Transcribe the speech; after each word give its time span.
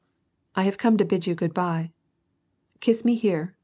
127 0.55 0.59
"I 0.59 0.63
have 0.65 0.77
come 0.79 0.97
to 0.97 1.05
bid 1.05 1.27
you 1.27 1.35
good 1.35 1.53
by." 1.53 1.91
"Kiss 2.79 3.05
me 3.05 3.13
here." 3.13 3.55